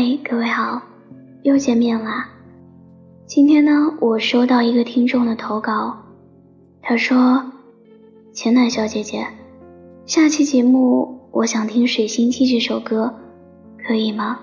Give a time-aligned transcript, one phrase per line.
[0.00, 0.80] 嗨，各位好，
[1.42, 2.30] 又见面啦。
[3.26, 5.96] 今天呢，我收到一个听众的投稿，
[6.80, 7.44] 他说
[8.32, 9.26] ：“钱暖小姐姐，
[10.06, 13.12] 下期节目我想听《水星记》这首歌，
[13.84, 14.38] 可以吗？”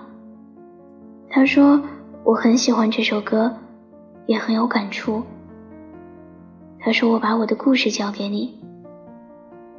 [1.30, 1.82] 他说
[2.22, 3.56] ：“我很喜欢这首歌，
[4.26, 5.22] 也很有感触。”
[6.78, 8.60] 他说：“我把我的故事交给你。”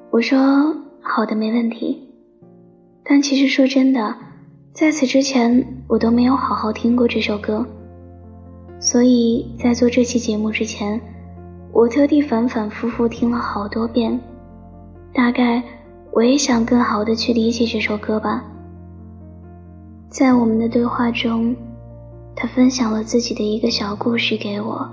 [0.09, 2.09] 我说：“好的，没问题。”
[3.05, 4.15] 但其实说真的。
[4.77, 7.65] 在此之前，我都没有好好听过这首歌，
[8.79, 11.01] 所以在做这期节目之前，
[11.71, 14.19] 我特地反反复复听了好多遍。
[15.11, 15.63] 大概
[16.11, 18.45] 我也想更好的去理解这首歌吧。
[20.09, 21.55] 在我们的对话中，
[22.35, 24.87] 他分享了自己的一个小故事给我。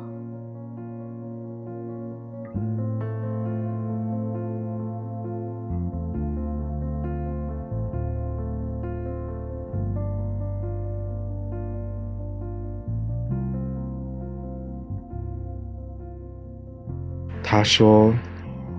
[17.55, 18.13] 他说：“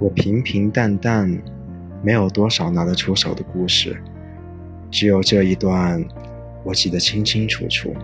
[0.02, 1.42] 我平平淡淡，
[2.04, 3.96] 没有多少拿得出手的故事，
[4.92, 6.04] 只有这一段，
[6.62, 7.96] 我记得清清楚楚。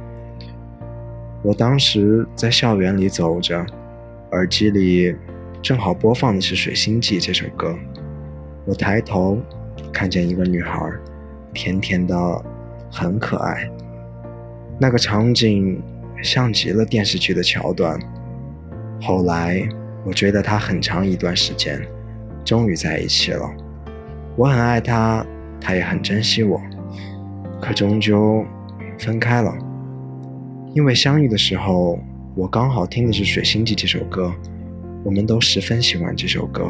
[1.44, 3.66] 我当时在校园里走着，
[4.31, 5.14] 耳机里
[5.61, 7.77] 正好播放的是《水星记》这首歌。
[8.64, 9.38] 我抬头
[9.92, 10.89] 看见一个女孩，
[11.53, 12.45] 甜甜的，
[12.89, 13.69] 很可爱。
[14.80, 15.83] 那个场景
[16.23, 17.99] 像极了电视剧的桥段。
[19.02, 19.67] 后来。”
[20.04, 21.82] 我追了他很长一段时间，
[22.44, 23.50] 终于在一起了。
[24.36, 25.26] 我很爱他，
[25.60, 26.60] 他也很珍惜我，
[27.62, 28.44] 可终究
[28.98, 29.54] 分开了。
[30.74, 32.00] 因为相遇的时候，
[32.34, 34.34] 我刚好听的是《水星记》这首歌，
[35.04, 36.70] 我们都十分喜欢这首歌，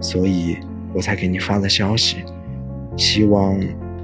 [0.00, 0.56] 所以
[0.94, 2.18] 我才给你发了消息，
[2.96, 3.58] 希望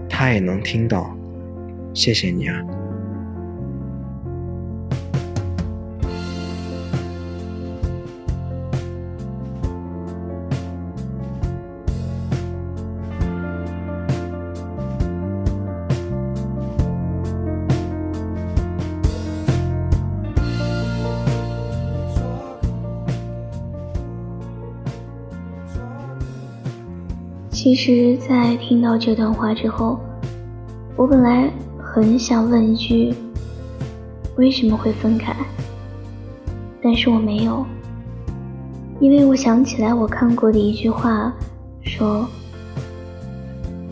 [0.08, 1.16] 他也能听到。
[1.94, 2.77] 谢谢你啊。
[27.68, 30.00] 其实，在听到这段话之后，
[30.96, 33.12] 我本来很想问一句：
[34.38, 35.36] 为什么会分开？
[36.82, 37.66] 但是我没有，
[39.00, 41.30] 因为我想起来我看过的一句话，
[41.82, 42.26] 说：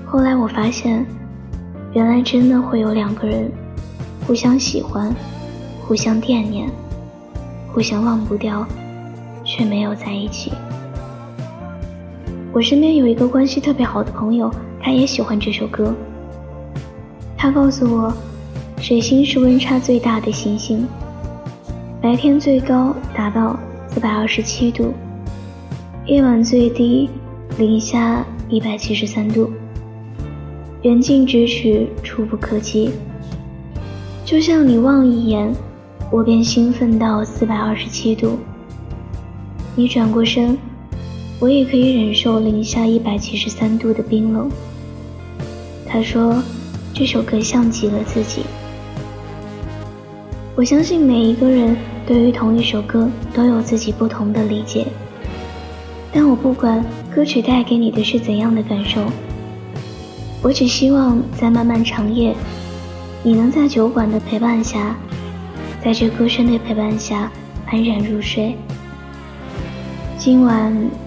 [0.07, 1.05] 后来我发现，
[1.93, 3.53] 原来真的会有两个人
[4.27, 5.15] 互相喜欢、
[5.87, 6.67] 互相惦念、
[7.75, 8.67] 互相忘不掉，
[9.45, 10.51] 却没有在一起。
[12.57, 14.51] 我身边有一个关系特别好的朋友，
[14.81, 15.95] 他也喜欢这首歌。
[17.37, 18.11] 他告诉我，
[18.79, 20.89] 水星是温差最大的行星，
[22.01, 23.59] 白天最高达到
[23.89, 24.95] 四百二十七度，
[26.07, 27.11] 夜晚最低
[27.59, 29.53] 零下一百七十三度，
[30.81, 32.91] 远近咫尺，触不可及。
[34.25, 35.55] 就像你望一眼，
[36.11, 38.39] 我便兴奋到四百二十七度。
[39.75, 40.57] 你转过身。
[41.39, 44.51] 我也可以忍受零下一百七十三度的冰冷。
[45.87, 46.43] 他说，
[46.95, 48.43] 这首歌像极了自己。
[50.55, 51.77] 我相信每一个人
[52.07, 54.87] 对于同一首歌都有自己不同的理解，
[56.11, 56.83] 但我不管
[57.15, 59.05] 歌曲带给你的是怎样的感受，
[60.43, 62.35] 我只希望在漫漫长夜，
[63.23, 64.97] 你能在酒馆的陪伴下，
[65.85, 67.31] 在这歌声的陪伴下
[67.67, 68.57] 安然入睡。
[70.17, 71.06] 今晚。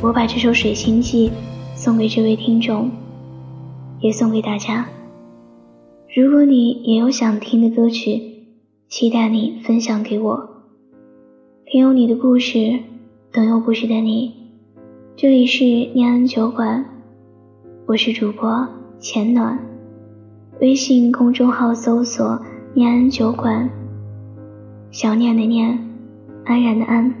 [0.00, 1.28] 我把这首《水星记》
[1.74, 2.88] 送给这位听众，
[3.98, 4.86] 也送给大家。
[6.14, 8.22] 如果你也有想听的歌曲，
[8.88, 10.48] 期待你分享给我。
[11.66, 12.78] 听有你的故事，
[13.32, 14.32] 等有故事的你。
[15.16, 16.84] 这里是念安酒馆，
[17.86, 18.68] 我是主播
[19.00, 19.58] 浅暖。
[20.60, 22.40] 微信公众号搜索
[22.72, 23.68] “念安酒馆”，
[24.92, 25.76] 想念的念，
[26.44, 27.12] 安然的安。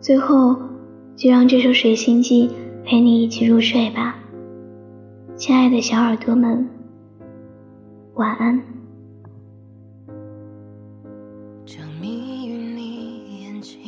[0.00, 0.56] 最后。
[1.20, 2.48] 就让这首《水星记》
[2.82, 4.18] 陪你一起入睡吧，
[5.36, 6.66] 亲爱的小耳朵们，
[8.14, 8.58] 晚安。
[11.66, 13.82] 着迷于你眼睛，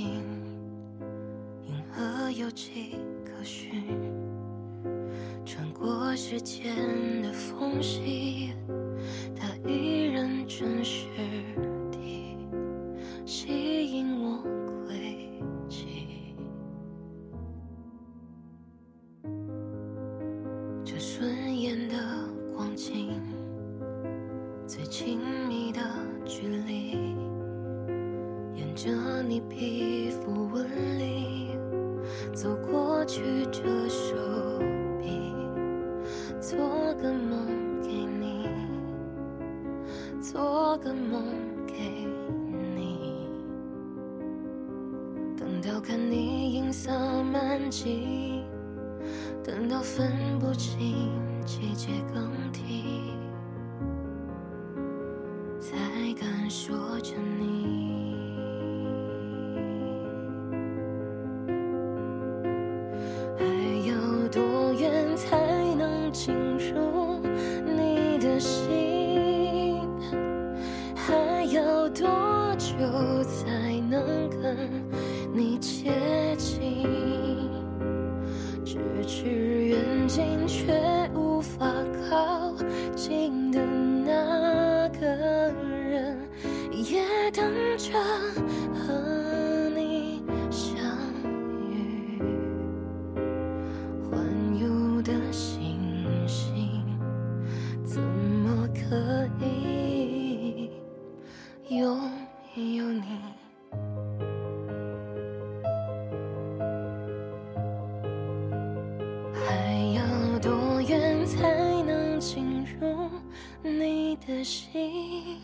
[1.66, 3.82] 银河有迹可循，
[5.46, 6.76] 穿过时间
[7.22, 8.50] 的缝隙，
[9.34, 11.06] 它依然真实
[33.12, 33.20] 曲
[33.52, 34.16] 着手
[34.98, 35.20] 臂，
[36.40, 36.58] 做
[36.94, 37.46] 个梦
[37.82, 38.48] 给你，
[40.18, 41.22] 做个梦
[41.66, 42.06] 给
[42.74, 43.28] 你。
[45.36, 46.90] 等到看你银色
[47.22, 48.42] 满际，
[49.44, 50.10] 等到分
[50.40, 51.10] 不清
[51.44, 53.12] 季节更替，
[55.60, 55.76] 才
[56.18, 57.51] 敢说着你。
[75.62, 76.91] 接近？
[114.26, 115.40] 的心？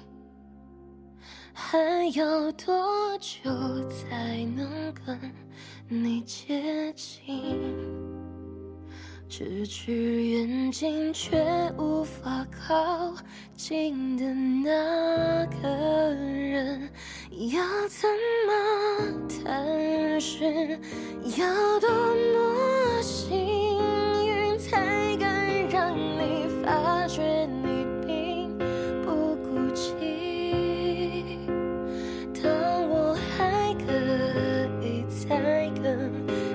[1.53, 1.79] 还
[2.17, 3.51] 要多久
[3.89, 5.19] 才能跟
[5.89, 7.27] 你接近？
[9.29, 11.37] 咫尺远近却
[11.77, 13.15] 无法靠
[13.55, 15.69] 近的那个
[16.15, 16.91] 人，
[17.51, 18.09] 要怎
[18.47, 20.81] 么探寻？
[21.37, 23.48] 要多么幸
[35.83, 36.48] 等